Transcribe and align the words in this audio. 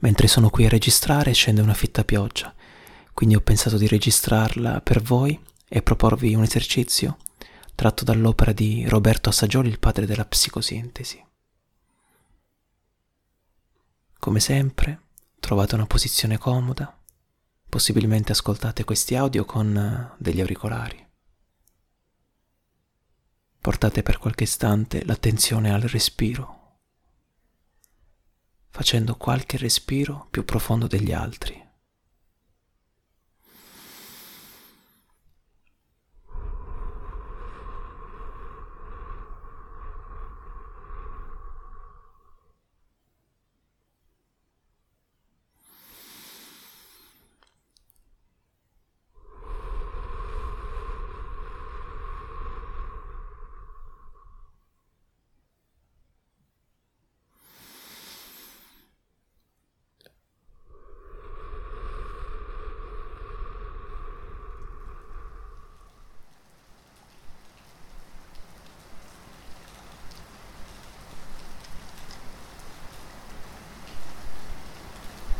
Mentre 0.00 0.28
sono 0.28 0.50
qui 0.50 0.64
a 0.64 0.68
registrare 0.68 1.32
scende 1.32 1.60
una 1.60 1.74
fitta 1.74 2.04
pioggia, 2.04 2.54
quindi 3.12 3.34
ho 3.34 3.40
pensato 3.40 3.76
di 3.76 3.86
registrarla 3.86 4.80
per 4.80 5.02
voi 5.02 5.38
e 5.68 5.82
proporvi 5.82 6.34
un 6.34 6.42
esercizio 6.42 7.18
tratto 7.74 8.04
dall'opera 8.04 8.52
di 8.52 8.86
Roberto 8.88 9.28
Assagioli, 9.28 9.68
il 9.68 9.78
padre 9.78 10.06
della 10.06 10.24
psicosintesi. 10.24 11.24
Come 14.18 14.40
sempre, 14.40 15.00
trovate 15.38 15.74
una 15.74 15.86
posizione 15.86 16.36
comoda, 16.36 16.98
possibilmente 17.68 18.32
ascoltate 18.32 18.84
questi 18.84 19.14
audio 19.16 19.44
con 19.44 19.74
eh, 19.76 20.14
degli 20.18 20.40
auricolari. 20.40 21.06
Portate 23.60 24.02
per 24.02 24.18
qualche 24.18 24.44
istante 24.44 25.04
l'attenzione 25.04 25.72
al 25.72 25.82
respiro 25.82 26.59
facendo 28.70 29.16
qualche 29.16 29.56
respiro 29.56 30.26
più 30.30 30.44
profondo 30.44 30.86
degli 30.86 31.12
altri. 31.12 31.59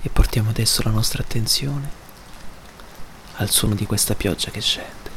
E 0.02 0.08
portiamo 0.08 0.50
adesso 0.50 0.82
la 0.82 0.90
nostra 0.90 1.22
attenzione 1.22 1.98
al 3.36 3.50
suono 3.50 3.74
di 3.74 3.86
questa 3.86 4.14
pioggia 4.14 4.50
che 4.50 4.60
scende. 4.60 5.09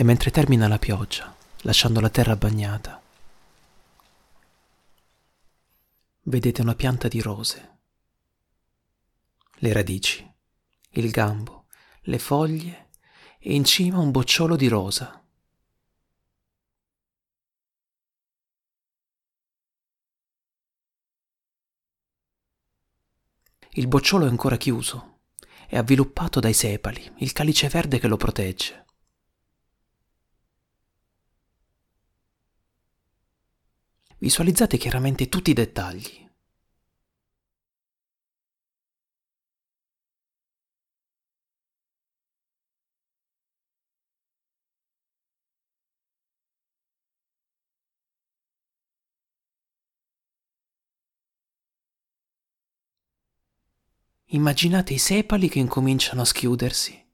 E 0.00 0.02
mentre 0.02 0.30
termina 0.30 0.66
la 0.66 0.78
pioggia, 0.78 1.36
lasciando 1.58 2.00
la 2.00 2.08
terra 2.08 2.34
bagnata, 2.34 3.02
vedete 6.22 6.62
una 6.62 6.74
pianta 6.74 7.06
di 7.06 7.20
rose, 7.20 7.78
le 9.56 9.72
radici, 9.74 10.26
il 10.92 11.10
gambo, 11.10 11.66
le 12.04 12.18
foglie 12.18 12.88
e 13.38 13.52
in 13.52 13.62
cima 13.64 13.98
un 13.98 14.10
bocciolo 14.10 14.56
di 14.56 14.68
rosa. 14.68 15.22
Il 23.72 23.86
bocciolo 23.86 24.24
è 24.24 24.28
ancora 24.30 24.56
chiuso, 24.56 25.18
è 25.66 25.76
avviluppato 25.76 26.40
dai 26.40 26.54
sepali, 26.54 27.16
il 27.18 27.32
calice 27.32 27.68
verde 27.68 27.98
che 27.98 28.08
lo 28.08 28.16
protegge. 28.16 28.86
Visualizzate 34.22 34.76
chiaramente 34.76 35.30
tutti 35.30 35.50
i 35.50 35.54
dettagli. 35.54 36.28
Immaginate 54.32 54.92
i 54.92 54.98
sepali 54.98 55.48
che 55.48 55.58
incominciano 55.58 56.20
a 56.20 56.26
schiudersi 56.26 57.06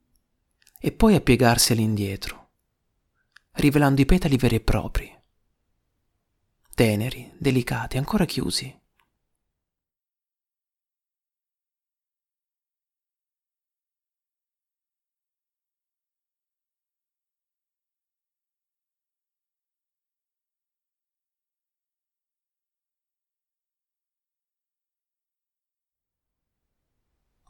e 0.80 0.90
poi 0.90 1.14
a 1.14 1.20
piegarsi 1.20 1.70
all'indietro, 1.70 2.50
rivelando 3.52 4.00
i 4.00 4.06
petali 4.06 4.36
veri 4.36 4.56
e 4.56 4.60
propri 4.60 5.15
teneri, 6.76 7.32
delicati, 7.38 7.96
ancora 7.96 8.26
chiusi. 8.26 8.70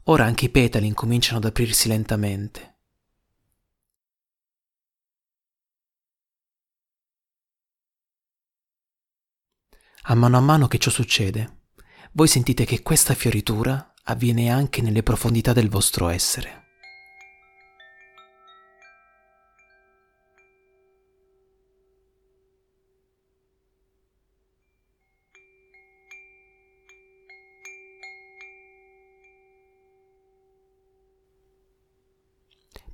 Ora 0.05 0.23
anche 0.23 0.45
i 0.45 0.49
petali 0.49 0.87
incominciano 0.87 1.39
ad 1.39 1.43
aprirsi 1.43 1.89
lentamente. 1.89 2.76
A 10.09 10.15
mano 10.15 10.37
a 10.37 10.39
mano 10.39 10.67
che 10.67 10.77
ciò 10.77 10.89
succede, 10.89 11.63
voi 12.13 12.29
sentite 12.29 12.63
che 12.63 12.81
questa 12.81 13.13
fioritura 13.13 13.93
avviene 14.03 14.49
anche 14.49 14.81
nelle 14.81 15.03
profondità 15.03 15.51
del 15.51 15.69
vostro 15.69 16.07
essere. 16.07 16.63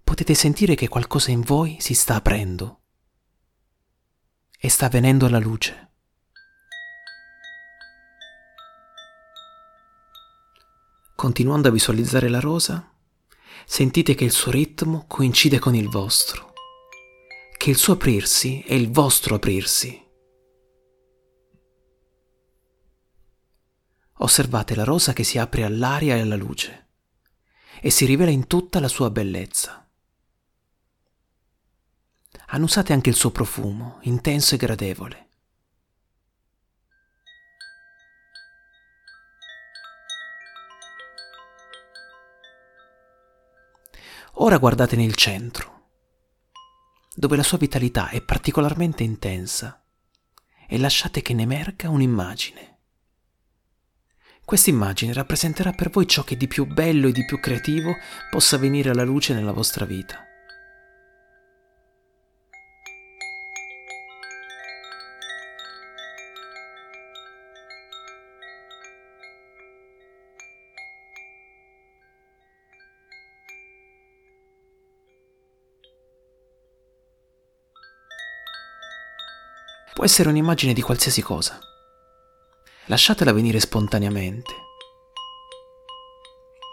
potete 0.03 0.35
sentire 0.35 0.75
che 0.75 0.87
qualcosa 0.87 1.31
in 1.31 1.41
voi 1.41 1.77
si 1.79 1.95
sta 1.95 2.15
aprendo 2.15 2.81
e 4.59 4.69
sta 4.69 4.87
venendo 4.87 5.25
alla 5.25 5.39
luce. 5.39 5.92
Continuando 11.23 11.69
a 11.69 11.71
visualizzare 11.71 12.27
la 12.27 12.41
rosa, 12.41 12.91
sentite 13.65 14.13
che 14.13 14.25
il 14.25 14.33
suo 14.33 14.51
ritmo 14.51 15.05
coincide 15.07 15.57
con 15.57 15.73
il 15.73 15.87
vostro, 15.87 16.51
che 17.55 17.69
il 17.69 17.77
suo 17.77 17.93
aprirsi 17.93 18.61
è 18.67 18.73
il 18.73 18.91
vostro 18.91 19.35
aprirsi. 19.35 20.05
Osservate 24.17 24.75
la 24.75 24.83
rosa 24.83 25.13
che 25.13 25.23
si 25.23 25.37
apre 25.37 25.63
all'aria 25.63 26.17
e 26.17 26.19
alla 26.19 26.35
luce 26.35 26.89
e 27.79 27.89
si 27.89 28.03
rivela 28.03 28.29
in 28.29 28.45
tutta 28.45 28.81
la 28.81 28.89
sua 28.89 29.09
bellezza 29.09 29.89
annusate 32.47 32.91
anche 32.91 33.09
il 33.09 33.15
suo 33.15 33.31
profumo, 33.31 33.99
intenso 34.01 34.55
e 34.55 34.57
gradevole. 34.57 35.27
Ora 44.37 44.57
guardate 44.57 44.95
nel 44.95 45.13
centro, 45.13 45.89
dove 47.13 47.35
la 47.35 47.43
sua 47.43 47.59
vitalità 47.59 48.09
è 48.09 48.21
particolarmente 48.23 49.03
intensa, 49.03 49.85
e 50.67 50.79
lasciate 50.79 51.21
che 51.21 51.35
ne 51.35 51.43
emerga 51.43 51.89
un'immagine. 51.89 52.79
Questa 54.43 54.71
immagine 54.71 55.13
rappresenterà 55.13 55.71
per 55.71 55.91
voi 55.91 56.07
ciò 56.07 56.23
che 56.23 56.35
di 56.35 56.47
più 56.47 56.65
bello 56.65 57.09
e 57.09 57.11
di 57.11 57.23
più 57.25 57.39
creativo 57.39 57.93
possa 58.31 58.57
venire 58.57 58.89
alla 58.89 59.03
luce 59.03 59.35
nella 59.35 59.53
vostra 59.53 59.85
vita. 59.85 60.25
Può 80.03 80.11
essere 80.11 80.27
un'immagine 80.27 80.73
di 80.73 80.81
qualsiasi 80.81 81.21
cosa. 81.21 81.57
Lasciatela 82.87 83.31
venire 83.31 83.61
spontaneamente, 83.61 84.51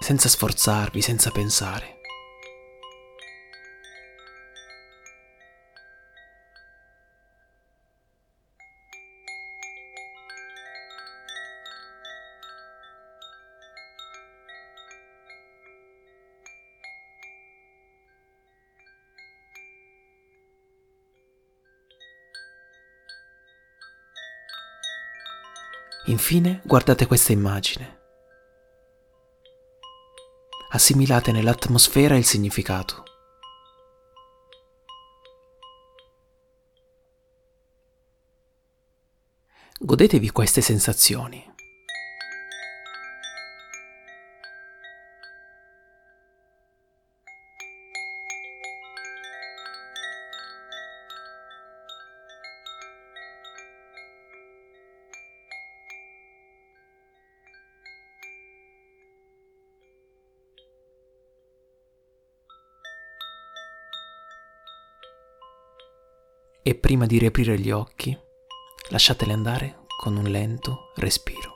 senza 0.00 0.28
sforzarvi, 0.28 1.00
senza 1.00 1.30
pensare. 1.30 1.99
Infine 26.10 26.60
guardate 26.64 27.06
questa 27.06 27.30
immagine. 27.30 27.98
Assimilate 30.70 31.30
nell'atmosfera 31.30 32.16
il 32.16 32.24
significato. 32.24 33.04
Godetevi 39.78 40.32
queste 40.32 40.60
sensazioni. 40.60 41.48
E 66.62 66.74
prima 66.74 67.06
di 67.06 67.18
riaprire 67.18 67.58
gli 67.58 67.70
occhi 67.70 68.16
lasciateli 68.90 69.32
andare 69.32 69.86
con 69.98 70.16
un 70.16 70.24
lento 70.24 70.92
respiro. 70.96 71.49